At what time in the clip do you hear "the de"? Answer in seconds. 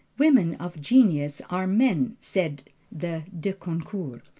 2.91-3.53